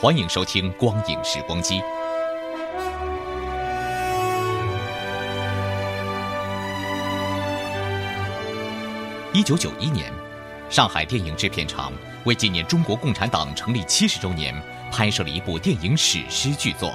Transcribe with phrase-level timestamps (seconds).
[0.00, 1.80] 欢迎收听《光影时光机》。
[9.32, 10.12] 一九九一年，
[10.68, 11.92] 上海电影制片厂
[12.24, 14.52] 为纪念中国共产党成立七十周年，
[14.90, 16.92] 拍摄了一部电影史诗巨作。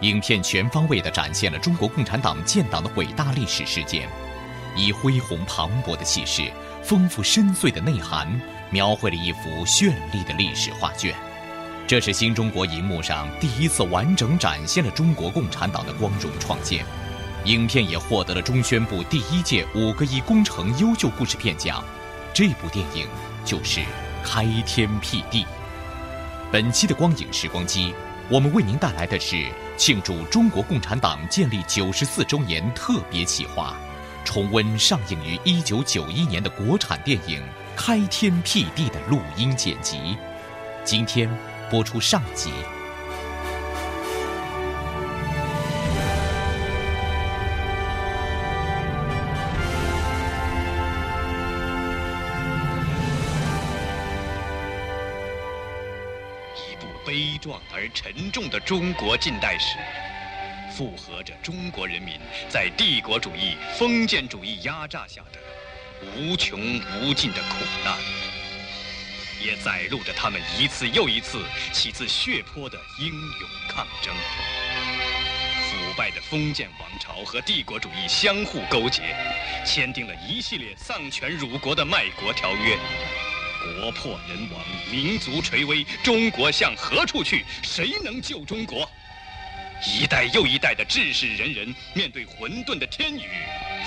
[0.00, 4.08] 影片全方位地展现了中国共产党建党的伟大历史事件，
[4.76, 6.50] 以恢宏磅礴的气势、
[6.82, 11.14] 丰富深邃的内涵，描绘了一幅绚丽的历史画卷。
[11.86, 16.84] 这是新中国银幕上第一次完整展现了中国共产党的光荣创建。
[17.44, 21.84] 影片也获得了中宣部第一届五个亿工程优秀故事片奖。
[22.32, 23.06] 这部电影
[23.44, 23.80] 就是
[24.22, 25.42] 《开天辟地》。
[26.50, 27.92] 本期的光影时光机，
[28.30, 33.74] 我们为您带来的是庆祝中国共产党建立九十四周年特别企划，
[34.24, 37.40] 重温上映于一九九一年的国产电影
[37.76, 40.16] 《开天辟地》的录音剪辑。
[40.84, 41.28] 今天
[41.72, 42.50] 播出上集。
[56.54, 59.78] 一部悲壮而沉重的中国近代史，
[60.76, 65.38] 复合着中国人民在帝国主义、封建主义压榨下的
[66.18, 66.60] 无穷
[67.00, 67.96] 无尽的苦难，
[69.40, 74.14] 也载录着他们一次又一次起自血泊的英勇抗争。
[75.70, 79.14] 腐败的封建王朝和帝国主义相互勾结，
[79.64, 82.78] 签订了一系列丧权辱国的卖国条约。
[83.80, 84.60] 国破人亡，
[84.90, 87.44] 民族垂危，中国向何处去？
[87.62, 88.90] 谁能救中国？
[89.86, 93.28] 一代又一代的志士仁人面对混沌的天宇，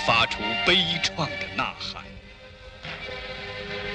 [0.06, 2.04] 发出悲怆的呐喊。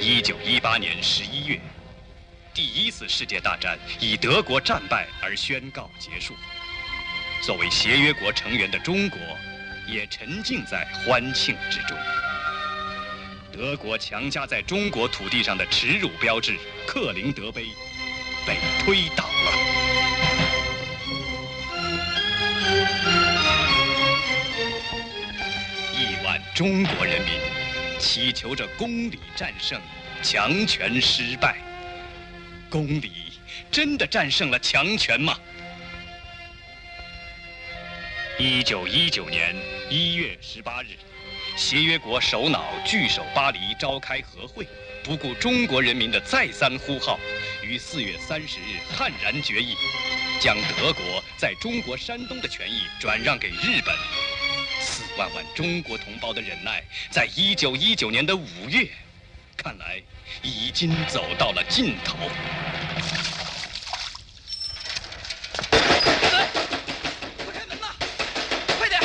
[0.03, 1.62] 一九一八年十一月，
[2.56, 6.34] 第一次世界大战以德国战败而宣告结束。
[7.44, 9.19] 作为协约国成员的中国，
[9.88, 11.95] 也沉浸在欢庆之中。
[13.53, 16.57] 德国强加在中国土地上的耻辱标志——
[16.88, 17.68] 克林德碑，
[18.44, 19.51] 被推倒了。
[25.94, 27.61] 亿万中国人民
[28.01, 29.79] 祈求着公理战胜，
[30.23, 31.57] 强权失败。
[32.67, 33.34] 公理
[33.69, 35.38] 真的战胜了强权吗？
[38.39, 39.56] 一九一九年
[39.88, 40.88] 一月十八日。
[41.56, 44.68] 协约国首脑聚首巴黎，召开和会，
[45.03, 47.19] 不顾中国人民的再三呼号，
[47.62, 49.75] 于四月三十日悍然决议，
[50.39, 53.94] 将德国在中国山东的权益转让给日本。
[54.91, 58.90] 四万万中国同胞的忍耐，在一九一九年的五月，
[59.56, 60.03] 看来
[60.41, 62.18] 已经走到了尽头。
[65.72, 65.80] 快
[67.53, 67.88] 开门呐！
[68.78, 69.00] 快点，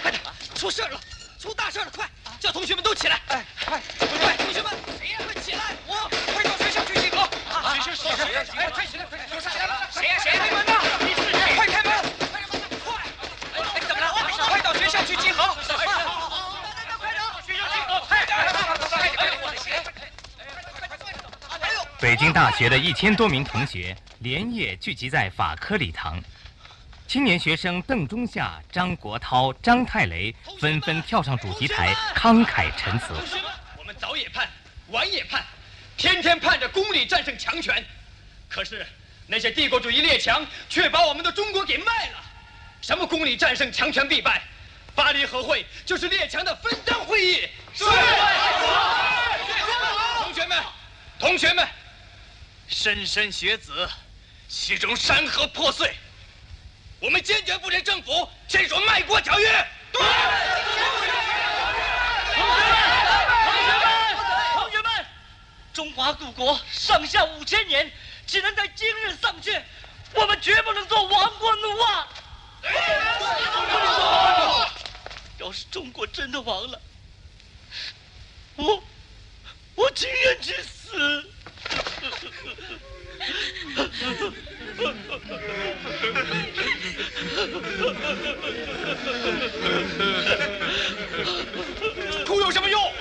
[0.00, 0.22] 快点！
[0.54, 0.98] 出事了！
[1.38, 1.86] 出大事了！
[1.94, 2.08] 快
[2.40, 3.20] 叫同学们都起来！
[3.28, 3.78] 哎，快
[4.08, 5.18] 快，同学们，谁呀？
[5.30, 5.76] 快起来！
[5.86, 7.28] 我快到学校去集合！
[7.52, 8.42] 啊，学校谁呀？
[8.56, 9.04] 哎，快起来！
[9.04, 9.28] 快点！
[9.34, 9.86] 有啥来了？
[9.92, 10.18] 谁呀？
[10.22, 10.32] 谁？
[10.32, 10.80] 开门呐！
[11.00, 11.54] 你是谁？
[11.56, 11.92] 快开门！
[12.32, 12.60] 快开门！
[12.84, 12.88] 快！
[13.52, 14.06] 哎，怎么了？
[14.48, 15.54] 快到学校去集合！
[15.66, 15.92] 快点！
[16.98, 17.20] 快点！
[17.46, 18.00] 学校集合！
[18.08, 18.36] 快点！
[18.36, 19.30] 快点！
[19.42, 19.82] 我的鞋！
[22.04, 26.22] 北京大学的一千多名同学连夜聚集在法科礼堂。
[27.08, 30.30] 青年学生邓中夏、张国焘、张太雷
[30.60, 33.06] 纷纷跳上主席台，慷慨陈词。
[33.14, 33.44] 同学们，
[33.78, 34.46] 我们早也盼，
[34.88, 35.42] 晚也盼，
[35.96, 37.82] 天天盼着公理战胜强权，
[38.50, 38.86] 可是
[39.26, 42.22] 那些帝国主义列强却把我们的中国给卖了。
[42.82, 44.42] 什么公理战胜强权必败？
[44.94, 47.48] 巴黎和会就是列强的分赃会议。
[47.72, 47.82] 是。
[50.22, 50.62] 同学们，
[51.18, 51.66] 同学们，
[52.70, 53.88] 莘莘学子，
[54.48, 55.94] 其中山河破碎。
[57.00, 59.66] 我们坚决不跟政府签署卖国条约。
[59.92, 60.02] 对。
[62.32, 62.42] 同学
[62.82, 63.86] 们，同学们，
[64.54, 65.06] 同学们，
[65.72, 67.92] 中华古国上下五千年，
[68.26, 69.62] 只能在今日丧却，
[70.14, 72.08] 我们绝不能做亡国奴啊！
[75.38, 76.80] 要是中国真的亡了，
[78.56, 78.82] 我
[79.74, 81.30] 我情愿去死。
[92.26, 92.92] 哭有什么用？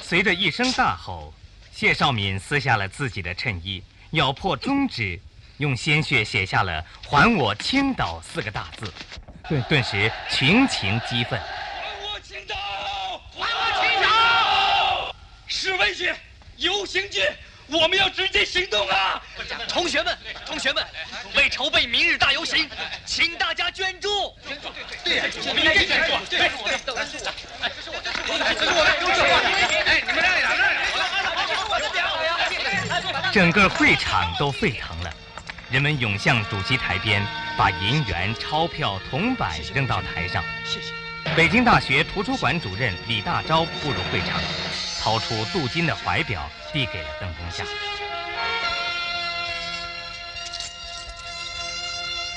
[0.00, 1.34] 随着一声大吼，
[1.72, 3.82] 谢少敏撕下了自己的衬衣，
[4.12, 5.18] 咬破中指，
[5.58, 8.92] 用鲜血写下了“还我青岛”四个大字，
[9.48, 11.40] 顿顿时群情激愤。
[11.40, 11.46] 还
[12.02, 12.54] 我青岛！
[13.36, 15.14] 还我青岛！
[15.46, 16.12] 示威去，
[16.56, 17.22] 游行去！
[17.68, 19.22] 我们要直接行动啊！
[19.68, 20.84] 同学们，同学们，
[21.34, 22.68] 为筹备明日大游行，
[23.06, 24.34] 请大家捐助。
[24.46, 24.68] 捐助，
[25.04, 26.12] 对对对，我们应该捐助。
[26.28, 27.32] 对，是我的，这是我的，
[27.62, 29.46] 哎，这是我的，这是我的，这是我的，
[29.88, 30.76] 哎，你们让一让，让一
[33.32, 35.10] 整个会场都沸腾了，
[35.70, 37.26] 人们涌向主席台边，
[37.56, 40.44] 把银元、钞票、铜板扔到台上。
[40.66, 40.92] 谢谢。
[41.34, 44.38] 北京大学图书馆主任李大钊步入会场，
[45.02, 46.48] 掏出镀金的怀表。
[46.72, 47.64] 递给了邓中夏。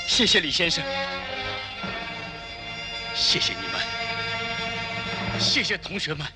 [0.06, 0.84] 谢谢李先生，
[3.14, 3.80] 谢谢你们，
[5.40, 6.26] 谢谢同学们。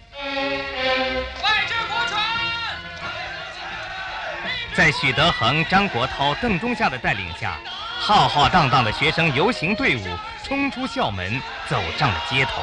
[4.75, 7.59] 在许德恒、张国焘、邓中夏的带领下，
[7.99, 11.39] 浩浩荡荡的学生游行队伍冲出校门，
[11.69, 12.63] 走上了街头。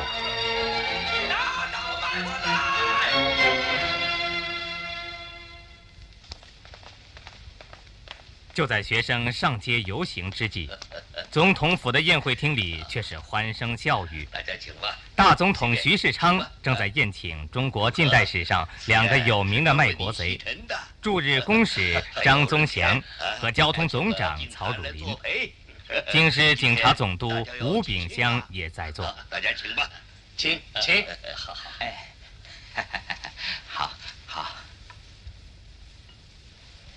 [8.58, 10.68] 就在学生上街游行之际，
[11.30, 14.28] 总统府的宴会厅里却是欢声笑语。
[14.32, 14.98] 大家请吧。
[15.16, 20.42] 大总统徐世昌正在宴请中国近代史上两个有名的卖国贼——
[21.04, 23.00] 驻日公使张宗祥
[23.40, 25.16] 和交通总长曹汝霖。
[26.12, 29.06] 京师警察总督吴炳湘也在座。
[29.30, 29.88] 大家请吧，
[30.36, 31.06] 请请。
[31.36, 31.96] 好好，哎，
[33.70, 33.92] 好
[34.26, 34.56] 好。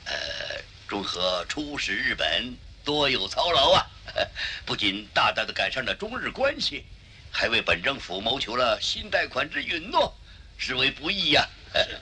[0.06, 0.49] 呃。
[0.90, 2.52] 祝贺出使日本
[2.84, 3.86] 多有操劳啊！
[4.66, 6.84] 不仅大大的改善了中日关系，
[7.30, 10.12] 还为本政府谋求了新贷款之允诺，
[10.58, 11.48] 实为不易呀！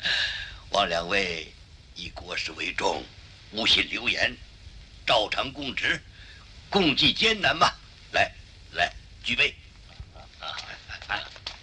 [0.73, 1.53] 望两位
[1.97, 3.05] 以国事为重，
[3.53, 4.35] 勿信流言，
[5.07, 6.03] 照常供职，
[6.71, 7.71] 共济艰难嘛！
[8.13, 8.33] 来，
[8.73, 8.91] 来，
[9.23, 9.55] 举杯！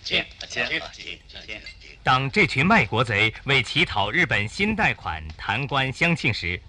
[0.04, 1.85] 请，请，请，请。
[2.06, 6.62] 当这群卖国贼为乞讨日本新贷款弹冠相庆时，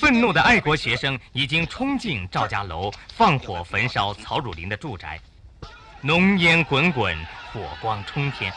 [0.00, 5.20] 愤怒的爱国学生已经冲进赵家楼，放火焚烧曹汝霖的住宅，
[6.00, 7.16] 浓烟滚滚，
[7.52, 8.52] 火光冲天。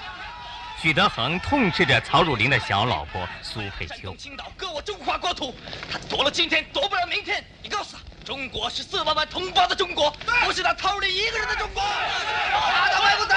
[0.82, 5.54] 许德恒痛斥着曹汝霖的小老婆苏佩秋：“青岛割我中华国土，
[5.92, 7.46] 他夺了今天，夺不了明天。
[7.62, 10.10] 你告诉他，中国是四万万同胞的中国，
[10.44, 11.84] 不是他曹汝霖一个人的中国。”
[12.52, 13.36] 打倒卖国贼！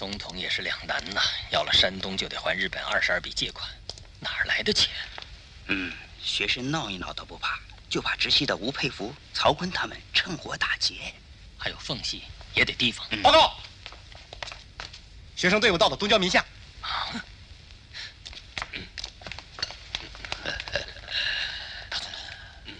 [0.00, 1.20] 总统也是两难呐，
[1.50, 3.68] 要了山东就得还日本二十二笔借款，
[4.18, 4.88] 哪儿来的钱？
[5.66, 5.92] 嗯，
[6.22, 11.12] 学生闹一闹都不怕，就怕直系的吴佩孚、曹锟他们趁火打劫，
[11.58, 12.22] 还有缝隙
[12.54, 13.06] 也得提防。
[13.22, 13.60] 报告，
[15.36, 16.42] 学生队伍到了东郊民巷。
[21.90, 22.74] 大总统，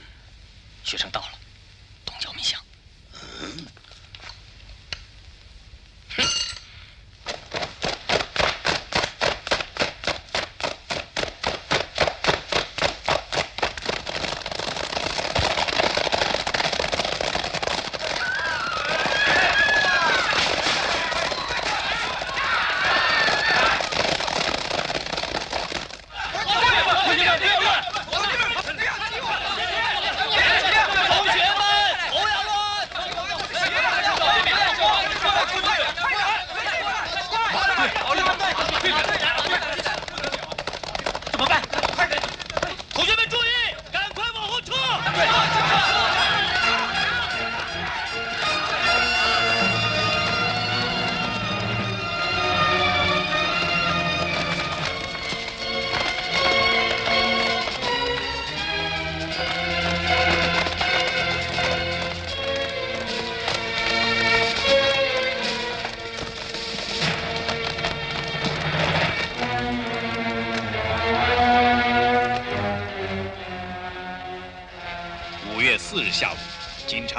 [0.83, 1.30] 学生到了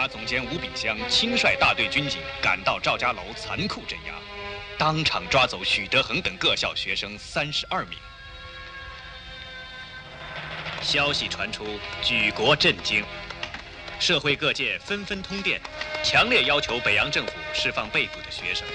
[0.02, 4.16] 察总监吴炳湘亲率大队军警赶到赵家楼，残酷镇压，
[4.76, 8.00] 当场抓走许德恒等各校学生三十二名。
[10.82, 13.06] 消息传出，举国震惊，
[14.00, 15.62] 社会各界纷纷通电，
[16.04, 18.68] 强烈要求北洋政府释放被捕的学生。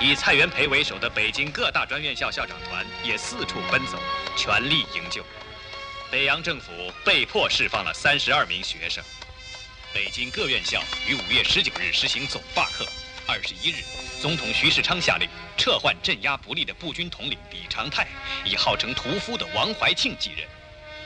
[0.00, 3.98] 以蔡元培为首的北京各大专院校校长团也四处奔走，
[4.34, 5.22] 全力营救。
[6.10, 6.72] 北洋政府
[7.04, 9.04] 被迫释放了三十二名学生。
[9.96, 12.86] 北京各院校于五月十九日实行总罢课。
[13.26, 13.82] 二十一日，
[14.20, 15.26] 总统徐世昌下令
[15.56, 18.06] 撤换镇压不力的步军统领李长泰，
[18.44, 20.46] 以号称屠夫的王怀庆继任。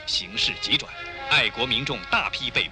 [0.06, 0.92] 形势急转，
[1.30, 2.70] 爱国民众大批被捕。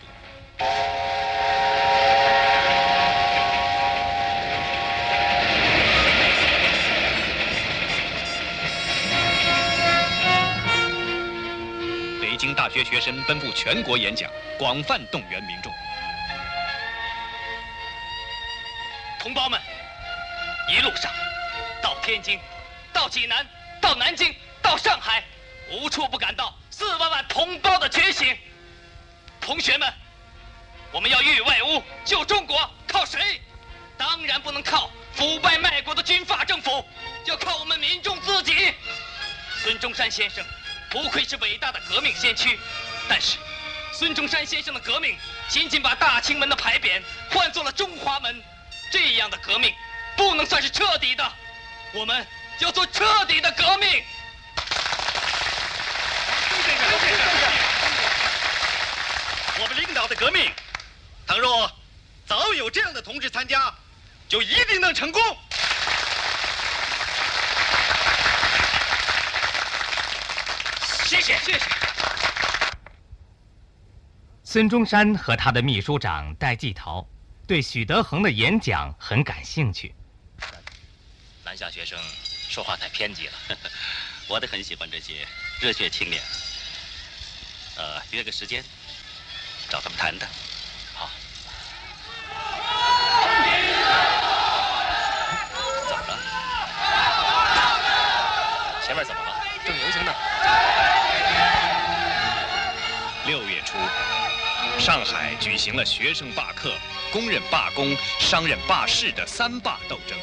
[12.20, 15.72] 北京大学学生奔赴全国演讲，广泛动员民众。
[19.18, 19.60] 同胞们，
[20.68, 21.12] 一路上，
[21.82, 22.38] 到天津，
[22.92, 23.46] 到济南，
[23.80, 25.24] 到南京，到上海，
[25.70, 28.36] 无处不感到四万万同胞的觉醒。
[29.40, 29.92] 同学们，
[30.92, 33.40] 我们要御外侮救中国，靠谁？
[33.96, 36.84] 当然不能靠腐败卖国的军阀政府，
[37.24, 38.72] 要靠我们民众自己。
[39.62, 40.44] 孙中山先生
[40.88, 42.56] 不愧是伟大的革命先驱，
[43.08, 43.36] 但是
[43.92, 45.16] 孙中山先生的革命
[45.48, 48.40] 仅仅把大清门的牌匾换作了中华门，
[48.90, 49.74] 这样的革命
[50.16, 51.32] 不能算是彻底的。
[51.92, 52.26] 我们
[52.60, 54.04] 要做彻底的革命。
[59.60, 60.52] 我们领导的革命，
[61.26, 61.70] 倘若
[62.26, 63.72] 早有这样的同志参加，
[64.28, 65.20] 就一定能成功。
[71.04, 71.60] 谢谢，谢谢。
[74.44, 77.06] 孙中山和他的秘书长戴季陶
[77.48, 79.94] 对许德恒的演讲很感兴趣。
[81.42, 81.98] 南下学生
[82.50, 83.32] 说话太偏激了，
[84.28, 85.26] 我都很喜欢这些
[85.58, 86.22] 热血青年。
[87.78, 88.62] 呃，约个时间
[89.70, 90.28] 找他们谈谈。
[90.94, 91.08] 好。
[95.88, 96.18] 怎么了？
[98.84, 99.42] 前面怎么了？
[99.64, 100.12] 正游行呢。
[103.24, 103.78] 六月初，
[104.78, 106.72] 上海举行了学生罢课、
[107.12, 110.18] 工人罢工、商人罢市的三罢斗争。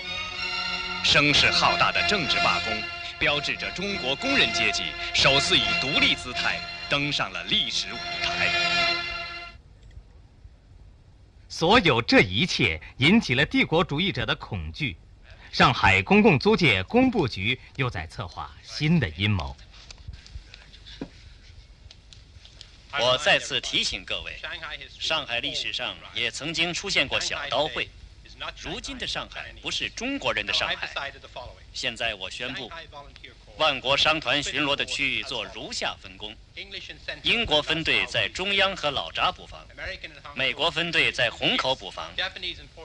[1.04, 2.84] 声势浩大的政治罢工，
[3.20, 8.50] 标志着中国工人阶级首次以独立姿态登上了历史舞台。
[11.48, 14.98] 所有这一切引起了帝国主义者的恐惧。
[15.52, 19.56] 上海公共租界工部局又在策划新的阴谋。
[23.00, 24.38] 我再次提醒各位，
[25.00, 27.88] 上海历史上也曾经出现过小刀会。
[28.60, 30.90] 如今的上海不是中国人的上海。
[31.74, 32.70] 现在我宣布，
[33.58, 36.36] 万国商团巡逻的区域做如下分工：
[37.24, 39.66] 英国分队在中央和老闸布防，
[40.36, 42.14] 美国分队在虹口布防，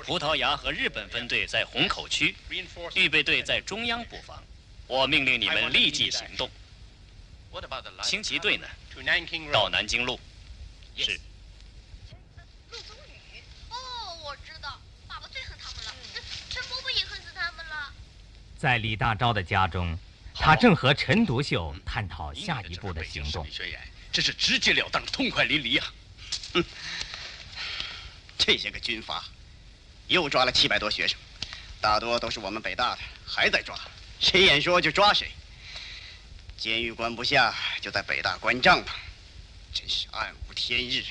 [0.05, 2.35] 葡萄牙和日本分队在虹口区，
[2.95, 4.43] 预备队在中央布防。
[4.87, 6.51] 我命令你们立即行动。
[8.03, 8.67] 轻骑队呢？
[9.53, 10.19] 到南京路。
[10.97, 11.19] 是。
[12.71, 12.97] 陆宗
[13.35, 13.75] 宇，哦，
[14.25, 15.95] 我知道，爸爸最恨他们了。
[16.49, 17.93] 陈伯伯也恨死他们了。
[18.59, 19.99] 在李大钊的家中，
[20.35, 23.47] 他正和陈独秀探讨下一步的行动。
[24.13, 25.93] 这是直截了当、痛快淋漓啊！
[26.55, 26.65] 哼，
[28.39, 29.25] 这些个军阀
[30.09, 31.19] 又抓了七百多学生，
[31.81, 33.79] 大多都是我们北大的，还在抓，
[34.21, 35.31] 谁演说就抓谁。
[36.61, 38.91] 监狱关不下，就在北大关帐篷，
[39.73, 41.03] 真是暗无天日，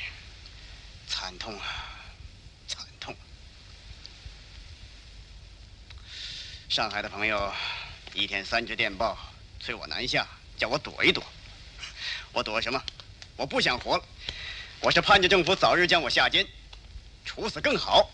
[1.07, 1.65] 惨痛啊，
[2.67, 3.15] 惨痛！
[6.69, 7.51] 上海的朋友
[8.13, 9.17] 一天三支电报，
[9.59, 11.25] 催我南下，叫我躲一躲。
[12.31, 12.79] 我躲什么？
[13.35, 14.05] 我不想活了，
[14.81, 16.47] 我是盼着政府早日将我下监，
[17.25, 18.07] 处死更好。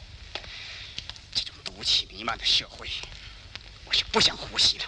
[1.33, 2.89] 这种毒气弥漫的社会，
[3.83, 4.85] 我是不想呼吸的。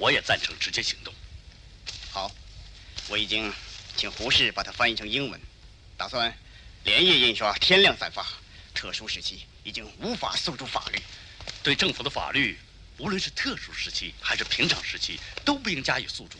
[0.00, 1.14] 我也赞成直接行动。
[2.10, 2.32] 好，
[3.08, 3.52] 我已经
[3.98, 5.38] 请胡适把它翻译成英文，
[5.94, 6.34] 打算
[6.84, 8.26] 连夜印刷，天亮散发。
[8.72, 11.02] 特殊时期已经无法诉诸法律，
[11.62, 12.58] 对政府的法律，
[12.96, 16.38] 无论是特殊时期还是平常时期，都不应加以诉诸。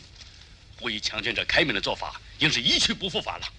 [0.79, 3.53] 呼吁强权者开明的做法，应是一去不复返了。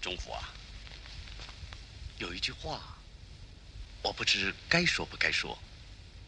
[0.00, 0.48] 中府啊，
[2.16, 2.97] 有一句话。
[4.02, 5.58] 我不知该说不该说，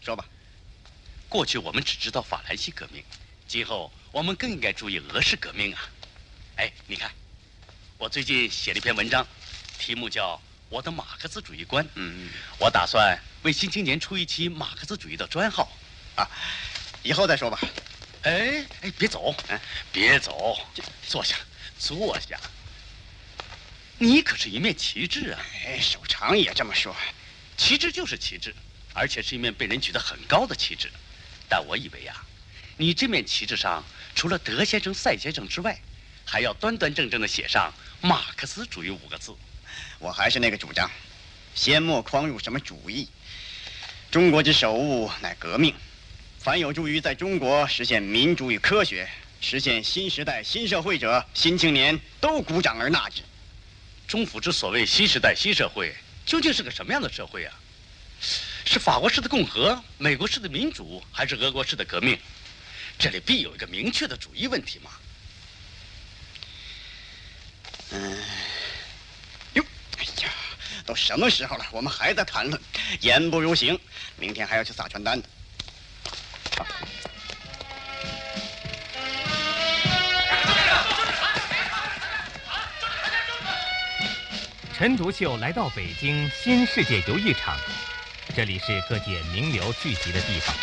[0.02, 0.24] 说吧。
[1.28, 3.04] 过去我们只知道法兰西革命，
[3.46, 5.88] 今后我们更应该注意俄式革命啊！
[6.56, 7.10] 哎，你看，
[7.98, 9.24] 我最近写了一篇文章，
[9.78, 10.34] 题目叫
[10.68, 11.84] 《我的马克思主义观》。
[11.94, 15.70] 嗯，我打算为《新青年》出一期马克思主义的专号。
[16.16, 16.28] 啊，
[17.04, 17.60] 以后再说吧。
[18.22, 19.34] 哎哎，别走，
[19.92, 20.58] 别走，
[21.06, 21.36] 坐下，
[21.78, 22.38] 坐下。
[23.98, 25.40] 你可是一面旗帜啊！
[25.64, 26.94] 哎，首长也这么说。
[27.60, 28.54] 旗帜就是旗帜，
[28.94, 30.90] 而且是一面被人举得很高的旗帜。
[31.46, 32.16] 但我以为呀，
[32.78, 35.78] 你这面旗帜上除了德先生、赛先生之外，
[36.24, 39.36] 还要端端正正的写上“马克思主义”五个字。
[39.98, 40.90] 我还是那个主张，
[41.54, 43.06] 先莫框入什么主义。
[44.10, 45.74] 中国之首务乃革命，
[46.38, 49.06] 凡有助于在中国实现民主与科学、
[49.42, 53.20] 实现新时代新社会者，新青年都鼓掌而纳之。
[54.08, 55.94] 中府之所谓新时代新社会，
[56.30, 57.52] 究竟是个什么样的社会啊？
[58.64, 62.16] 是法国式的共和、美国式的民主，还是俄国式的革命？
[63.00, 64.92] 这里必有一个明确的主义问题嘛。
[67.90, 68.16] 嗯，
[69.54, 69.64] 哟，
[69.98, 70.30] 哎呀，
[70.86, 72.62] 都什么时候了，我们还在谈论，
[73.00, 73.76] 言不如行。
[74.16, 75.24] 明天还要去撒传单呢。
[84.80, 87.54] 陈独秀来到北京新世界游艺场，
[88.34, 90.56] 这里是各界名流聚集的地方。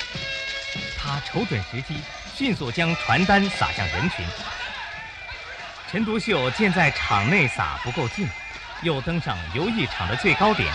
[0.98, 1.94] 他瞅准时机，
[2.36, 4.26] 迅速将传单撒向人群。
[5.92, 8.28] 陈独秀见在场内撒不够劲，
[8.82, 10.68] 又登上游艺场的最高点。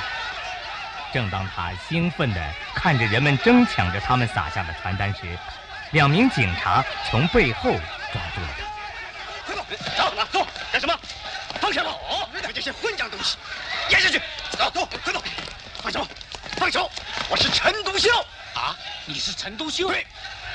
[1.12, 5.36] 正当他兴奋地看着人们争抢着他们撒下的传单时，
[5.90, 7.72] 两名警察从背后
[8.12, 9.52] 抓住了他。
[9.52, 9.56] 快
[9.96, 10.96] 走，走，走，干什么？
[11.60, 12.11] 放下我！
[12.62, 13.36] 你这些混账东西，
[13.90, 14.22] 咽下去！
[14.56, 15.20] 走，走，快走！
[15.82, 16.08] 放手，
[16.58, 16.88] 放手！
[17.28, 18.08] 我是陈独秀
[18.54, 18.78] 啊！
[19.04, 19.88] 你是陈独秀？
[19.88, 20.06] 对，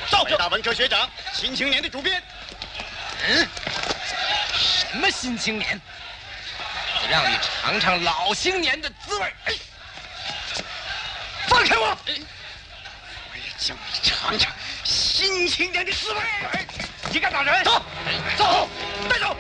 [0.09, 2.23] 我是北大文科学长，新青年的主编。
[3.27, 3.45] 嗯？
[4.53, 5.81] 什么新青年？
[7.01, 9.33] 我让你尝尝老青年的滋味！
[9.43, 9.53] 哎，
[11.49, 11.87] 放开我！
[11.89, 14.49] 我也叫你尝尝
[14.85, 16.21] 新青年的滋味！
[17.11, 17.65] 你敢打人？
[17.65, 17.83] 走，
[18.37, 18.69] 走，
[19.09, 19.35] 带走！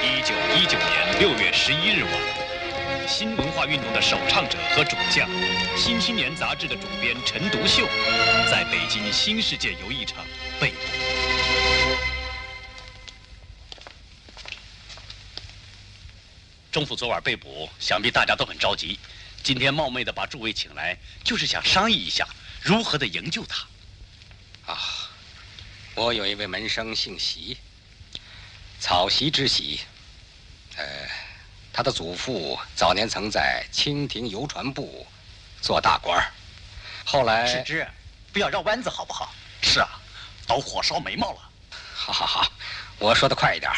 [0.00, 5.28] 一九一九年六月十一日晚，新文化运动的首倡者和主将，
[5.76, 7.84] 《新青年》杂志的主编陈独秀，
[8.48, 10.24] 在北京新世界游艺场
[10.60, 10.76] 被捕。
[16.70, 19.00] 中府昨晚被捕，想必大家都很着急。
[19.42, 22.24] 今天冒昧的把诸位请来，就是想商议一下
[22.62, 23.66] 如何的营救他。
[24.72, 24.78] 啊，
[25.96, 27.56] 我有一位门生姓席，
[28.80, 29.80] 草席之席。
[30.76, 30.84] 呃，
[31.72, 35.06] 他的祖父早年曾在清廷邮传部
[35.60, 36.24] 做大官
[37.04, 37.86] 后来史之，
[38.32, 39.34] 不要绕弯子好不好？
[39.60, 39.88] 是啊，
[40.46, 41.50] 都火烧眉毛了。
[41.70, 42.52] 好好好，
[42.98, 43.72] 我说的快一点。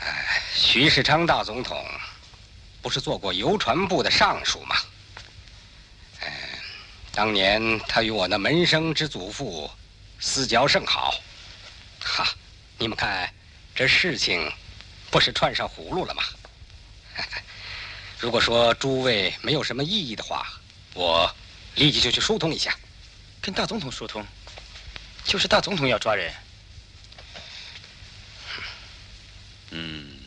[0.00, 1.84] 哎，徐世昌大总统
[2.82, 4.76] 不是做过邮传部的尚书吗？
[6.22, 6.28] 嗯，
[7.12, 9.70] 当年他与我那门生之祖父
[10.18, 11.14] 私交甚好。
[12.00, 12.26] 哈，
[12.78, 13.32] 你们看
[13.74, 14.52] 这事情。
[15.08, 16.22] 不是串上葫芦了吗？
[18.18, 20.60] 如果说诸位没有什么异议的话，
[20.94, 21.32] 我
[21.76, 22.76] 立即就去疏通一下，
[23.40, 24.26] 跟大总统疏通。
[25.24, 26.34] 就是大总统要抓人。
[29.70, 30.18] 嗯，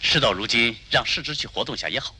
[0.00, 2.14] 事到如今，让世侄去活动一下也好。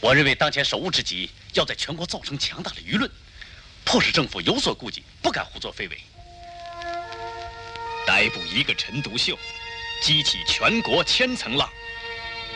[0.00, 3.10] 我认为当前首务之急，要在全国造成强大的舆论，
[3.84, 6.00] 迫使政府有所顾忌，不敢胡作非为。
[8.08, 9.38] 逮捕一个陈独秀。
[10.00, 11.68] 激起全国千层浪，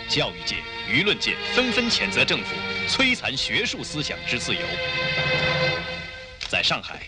[0.09, 0.57] 教育界、
[0.88, 2.55] 舆论界纷纷谴责政府
[2.88, 4.61] 摧残学术思想之自由。
[6.49, 7.03] 在上海，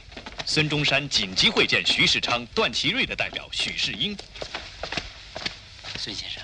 [0.44, 4.14] 孙中山紧急会见徐世昌、段祺瑞的代表许世英。
[5.96, 6.42] 孙先生，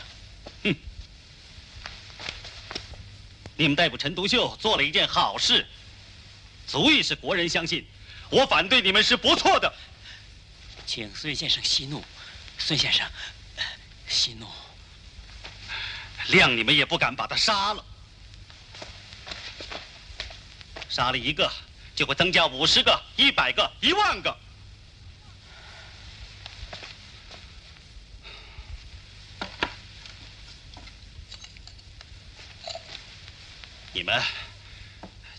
[0.62, 0.74] 哼，
[3.56, 5.66] 你们逮捕陈独秀做了一件好事，
[6.66, 7.84] 足以使国人相信，
[8.30, 9.70] 我反对你们是不错的。
[10.92, 12.04] 请孙先生息怒，
[12.58, 13.08] 孙先生。
[14.08, 14.48] 息怒，
[16.30, 17.84] 谅你们也不敢把他杀了。
[20.88, 21.48] 杀了一个，
[21.94, 24.36] 就会增加五十个、一百个、一万个。
[33.92, 34.20] 你们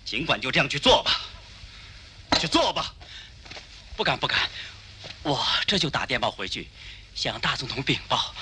[0.05, 1.19] 尽管就这样去做吧，
[2.39, 2.95] 去做吧。
[3.97, 4.49] 不敢，不敢，
[5.23, 6.69] 我这就打电报回去，
[7.13, 8.33] 向大总统禀报。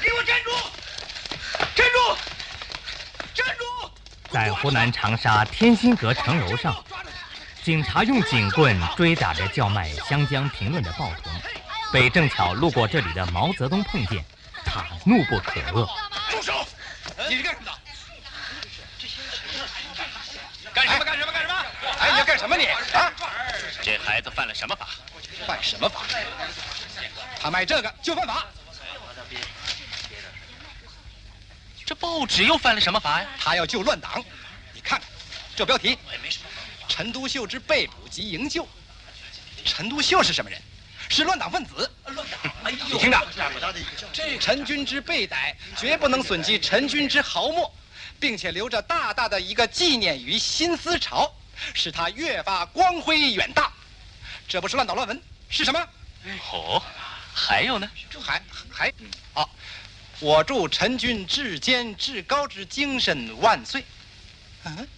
[0.00, 0.50] 给我站住！
[1.74, 2.16] 站住！
[3.34, 3.90] 站住
[4.30, 6.84] 在湖南长沙天心阁城楼上，
[7.62, 11.32] 警察用警棍追打着叫卖《湘江评论》的报童，
[11.92, 14.24] 被正巧路过这里的毛泽东碰见，
[14.64, 15.88] 他怒不可遏。
[16.30, 16.66] 住手！
[17.28, 17.72] 你是干什么的？
[20.72, 21.04] 干什么？
[21.04, 21.32] 干什么？
[21.32, 21.54] 干什么？
[21.98, 22.66] 哎，你要干什么你？
[22.66, 23.12] 啊？
[23.98, 24.88] 这孩子犯了什么法？
[25.46, 26.02] 犯什么法？
[27.40, 28.46] 他卖这个就犯法。
[31.84, 33.28] 这报纸又犯了什么法呀？
[33.40, 34.24] 他要救乱党。
[34.72, 35.08] 你看看
[35.56, 35.98] 这标题：
[36.88, 38.66] 陈独秀之被捕及营救。
[39.64, 40.60] 陈独秀是什么人？
[41.08, 41.90] 是乱党分子。
[42.06, 43.26] 乱党你听着，
[44.12, 47.74] 这陈军之被逮，绝不能损及陈军之毫末，
[48.20, 51.32] 并且留着大大的一个纪念于新思潮，
[51.74, 53.72] 使他越发光辉远大。
[54.48, 55.88] 这不是乱党乱文是什么？
[56.50, 56.82] 哦，
[57.34, 57.88] 还有呢？
[58.18, 58.92] 还还
[59.34, 59.46] 啊！
[60.20, 63.84] 我祝陈君至坚至高之精神万岁。
[64.64, 64.88] 嗯，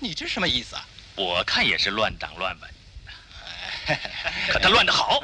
[0.00, 0.84] 你这什么意思啊？
[1.14, 2.74] 我看也是乱党乱文，
[4.50, 5.22] 可他乱得好。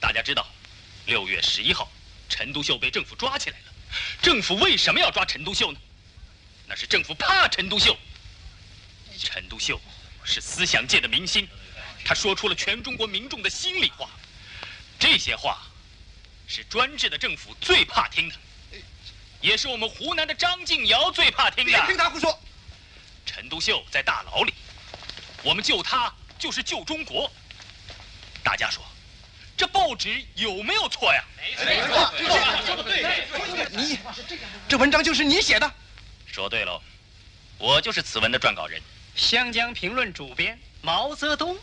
[0.00, 0.44] 大家知道，
[1.06, 1.88] 六月十一号，
[2.28, 3.64] 陈独秀被政府抓起来了。
[4.20, 5.78] 政府为什么要抓陈独秀呢？
[6.66, 7.96] 那是政府怕陈独秀。
[9.16, 9.80] 陈独秀
[10.24, 11.48] 是思想界的明星，
[12.04, 14.08] 他说出了全中国民众的心里话。
[14.98, 15.58] 这些话。
[16.52, 18.34] 是专制的政府最怕听的，
[19.40, 21.70] 也是我们湖南的张敬尧最怕听的。
[21.70, 22.36] 别听他胡说。
[23.24, 24.52] 陈独秀在大牢里，
[25.44, 27.30] 我们救他就是救中国。
[28.42, 28.84] 大家说，
[29.56, 31.24] 这报纸有没有错呀？
[31.64, 32.12] 没错，
[32.66, 33.28] 说的对。
[33.70, 33.96] 你，
[34.68, 35.72] 这文章就是你写的？
[36.26, 36.82] 说对喽，
[37.58, 38.80] 我就是此文的撰稿人，
[39.14, 41.56] 《湘江评论》主编毛泽东。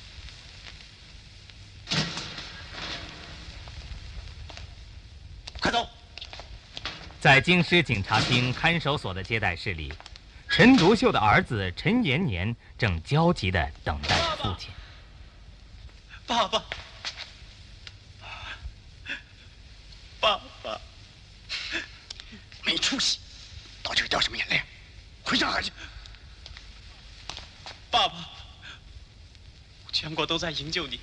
[5.59, 5.87] 快走！
[7.19, 9.91] 在京师警察厅看守所的接待室里，
[10.49, 14.69] 陈独秀的儿子陈延年正焦急地等待着父亲。
[16.25, 16.63] 爸爸，
[20.19, 20.79] 爸爸，
[22.63, 23.19] 没出息，
[23.81, 24.61] 到这儿掉什么眼泪？
[25.23, 25.71] 回上海去！
[27.89, 28.29] 爸爸，
[29.91, 30.99] 全国都在营救你，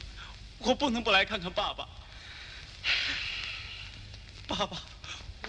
[0.59, 1.89] 我不能不来看看爸爸。
[4.47, 4.83] 爸爸，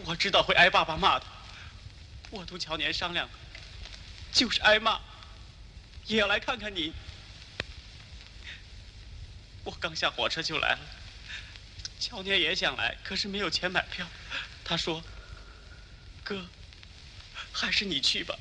[0.05, 1.25] 我知道会挨爸爸骂的。
[2.29, 3.29] 我同乔年商量，
[4.31, 4.99] 就是挨骂，
[6.05, 6.93] 也要来看看你。
[9.63, 10.79] 我刚下火车就来了。
[11.99, 14.05] 乔年也想来，可是没有钱买票。
[14.63, 15.03] 他说
[16.23, 16.45] ：“哥，
[17.51, 18.35] 还是你去吧。”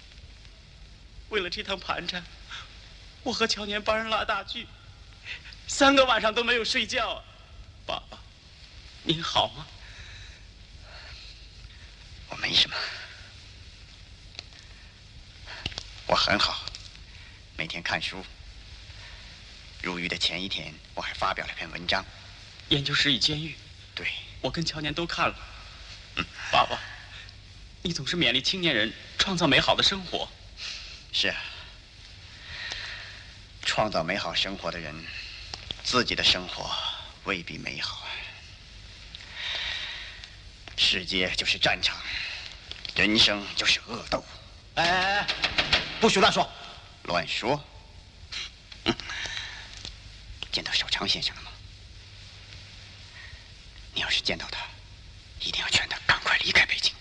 [1.31, 2.23] 为了这趟盘缠，
[3.23, 4.67] 我和乔年帮人拉大锯，
[5.67, 7.25] 三个晚上都没有睡觉。
[7.87, 8.19] 爸爸，
[9.03, 9.67] 您好吗？
[12.45, 12.77] 我没什么，
[16.07, 16.63] 我很好，
[17.57, 18.23] 每天看书。
[19.81, 22.03] 入狱的前一天，我还发表了篇文章，
[22.69, 23.49] 《研究室与监狱》。
[23.95, 24.07] 对，
[24.43, 25.35] 我跟乔年都看了。
[26.17, 26.79] 嗯，爸爸，
[27.81, 30.29] 你总是勉励青年人创造美好的生活。
[31.15, 31.37] 是啊，
[33.63, 34.95] 创造美好生活的人，
[35.83, 36.71] 自己的生活
[37.25, 38.07] 未必美好。
[40.77, 41.97] 世界就是战场，
[42.95, 44.25] 人生就是恶斗。
[44.77, 45.27] 哎哎哎，
[46.01, 46.49] 不许乱说！
[47.05, 47.63] 乱说？
[50.53, 51.51] 见到小昌先生了吗？
[53.95, 54.61] 你要是见到他，
[55.41, 56.95] 一定要劝他赶快离开北京。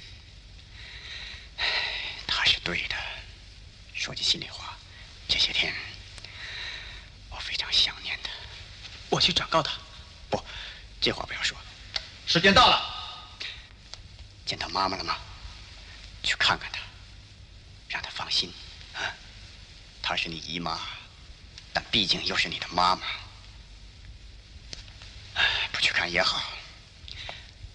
[2.28, 2.96] 他是对的。
[3.94, 4.76] 说句心里话，
[5.28, 5.74] 这些天
[7.30, 8.32] 我非常想念他。
[9.10, 9.74] 我去转告他。
[10.30, 10.44] 不，
[11.00, 11.56] 这话不要说。
[12.26, 12.82] 时间到了。
[14.46, 15.18] 见到妈妈了吗？
[16.34, 16.80] 去看看她，
[17.90, 18.52] 让她放心。
[18.96, 19.14] 啊，
[20.02, 20.80] 她是你姨妈，
[21.72, 23.04] 但毕竟又是你的妈妈。
[25.72, 26.42] 不去看也好，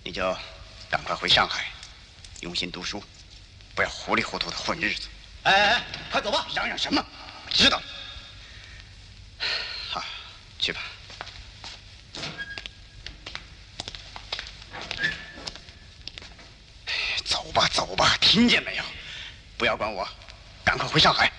[0.03, 0.37] 你就
[0.91, 1.67] 赶快回上海，
[2.41, 3.03] 用心读书，
[3.77, 5.09] 不要糊里糊涂的混日子。
[5.45, 6.47] 哎哎哎，快走吧！
[6.53, 7.05] 嚷嚷什么？
[7.47, 7.81] 我知道。
[9.91, 10.05] 好，
[10.59, 10.81] 去吧。
[17.59, 18.85] 吧，走吧，听见没有？
[19.57, 20.07] 不要管我，
[20.65, 21.33] 赶快回上海。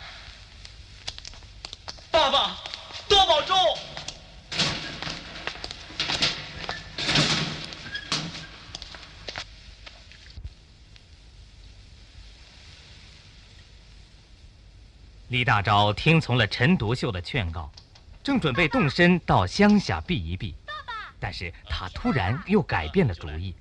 [2.12, 2.58] 爸爸，
[3.08, 3.56] 多保重。
[15.30, 17.72] 李大钊听从了陈独秀的劝告，
[18.22, 20.54] 正准备动身到乡下避一避，
[21.18, 23.56] 但是他突然又改变了主意。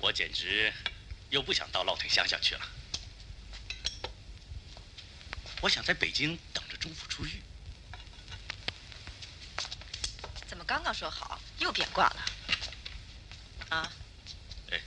[0.00, 0.72] 我简直
[1.28, 2.68] 又不想到老腿乡下去了。
[5.60, 7.42] 我想在北京等着中府出狱。
[10.46, 12.24] 怎么刚刚说好，又变卦了？
[13.70, 13.92] 啊？
[14.70, 14.80] 哎，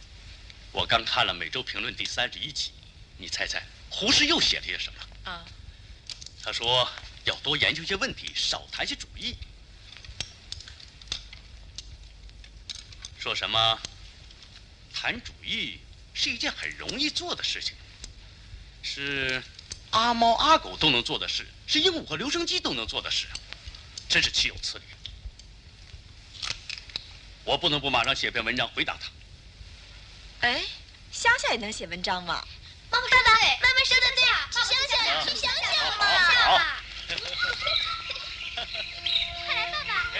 [0.71, 2.71] 我刚看了《每周评论》第三十一期，
[3.17, 5.29] 你猜猜胡适又写了些什么？
[5.29, 5.45] 啊？
[6.41, 6.89] 他说
[7.25, 9.35] 要多研究些问题，少谈些主义。
[13.19, 13.81] 说什么？
[14.99, 15.79] 谈主义
[16.15, 17.75] 是一件很容易做的事情，
[18.81, 19.43] 是
[19.91, 23.27] 阿猫阿狗都能做的事，是鹦鹉和留声机都能做的事，
[24.09, 24.83] 真是岂有此理！
[27.43, 30.47] 我不能不马上写篇文章回答他。
[30.47, 30.63] 哎，
[31.11, 32.43] 乡下也能写文章吗？
[32.89, 33.31] 妈妈，爸爸，
[33.61, 35.61] 妈妈说的对啊，去乡下，去乡下
[36.57, 36.65] 嘛！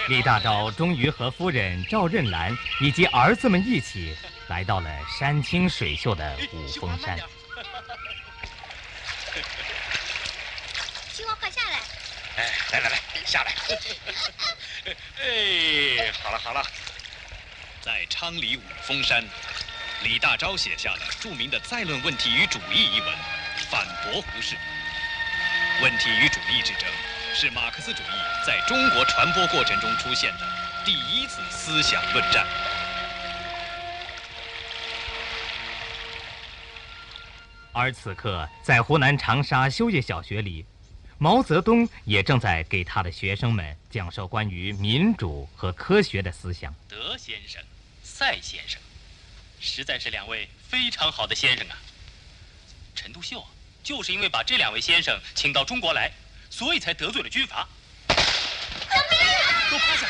[0.08, 4.14] 李 大钊终于和夫人赵任兰以及儿子们一起
[4.48, 7.18] 来到了山清水秀的五峰山。
[11.12, 11.80] 青蛙， 快下来！
[12.36, 13.52] 哎，来来来，下来！
[15.22, 16.62] 哎，好了好了，
[17.82, 19.22] 在昌黎五峰山，
[20.02, 23.14] 李大钊写下了著名的《再论问题与主义》一文，
[23.70, 24.56] 反驳胡适。
[25.82, 26.88] 问题与主义之争。
[27.34, 28.06] 是马克思主义
[28.44, 30.48] 在中国传播过程中出现的
[30.84, 32.44] 第一次思想论战。
[37.78, 40.66] 而此刻，在湖南长沙修业小学里，
[41.16, 46.74] 毛泽东也正在给他的学生们讲授关于民主和科学的思想。
[46.88, 47.62] 德先生、
[48.02, 48.80] 赛先生，
[49.60, 51.78] 实在是两位非常好的先生啊！
[52.96, 53.46] 陈独秀
[53.84, 56.10] 就是因为把这两位先生请到中国来。
[56.50, 57.68] 所以才得罪了军阀。
[59.70, 60.06] 都趴下！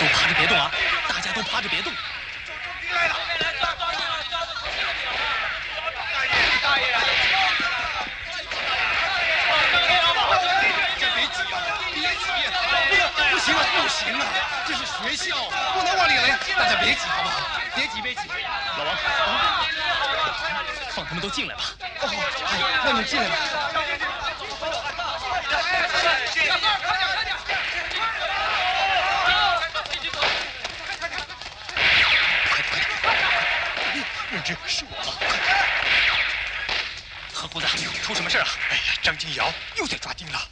[0.00, 0.72] 都趴着别动啊！
[1.08, 1.92] 大家都趴着别动。
[2.90, 3.14] 来了！
[13.38, 14.26] 行了，不行了！
[14.66, 15.36] 这是学校，
[15.74, 16.36] 不能往里来。
[16.56, 17.60] 大家别挤，好不好？
[17.76, 18.20] 别挤，别挤。
[18.78, 18.96] 老王，
[20.90, 21.62] 放他们都进来吧。
[22.00, 22.08] 哦，
[22.84, 23.81] 让你们进来吧。
[34.42, 34.96] 任之，是我。
[37.32, 37.66] 何胡子，
[38.02, 38.48] 出什么事啊？
[38.70, 40.48] 哎呀，张金尧又在抓丁了。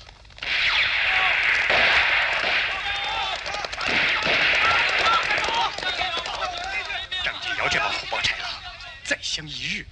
[7.25, 8.51] 张金瑶这帮虎豹豺狼，
[9.05, 9.87] 再相一日，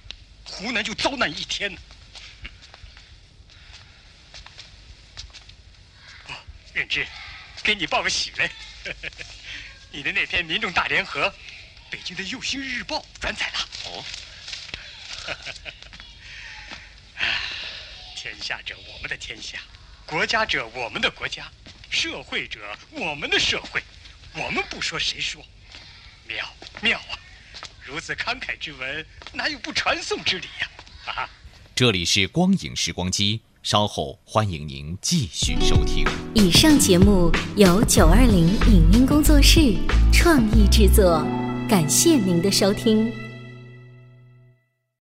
[0.45, 1.75] 湖南就遭难一天。
[6.27, 6.35] 哦，
[6.73, 7.05] 任之，
[7.63, 8.49] 给你报个喜嘞！
[9.91, 11.27] 你的那篇《民众大联合》，
[11.89, 13.68] 北京的《右星日报》转载了。
[13.89, 14.03] 哦。
[18.15, 19.59] 天下者我们的天下，
[20.05, 21.49] 国家者我们的国家，
[21.89, 22.59] 社会者
[22.91, 23.81] 我们的社会，
[24.33, 25.41] 我们不说谁说？
[26.27, 26.45] 妙
[26.81, 27.17] 妙啊！
[27.83, 30.69] 如此慷慨之文，哪有不传颂之理呀？
[31.05, 31.29] 哈哈！
[31.73, 36.05] 这里是光影时光机，稍后欢迎您继续收听。
[36.35, 39.75] 以上节目由九二零影音工作室
[40.11, 41.25] 创意制作，
[41.67, 43.18] 感谢您的收听。